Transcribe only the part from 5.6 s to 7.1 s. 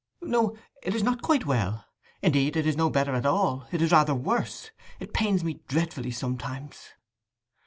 dreadfully sometimes.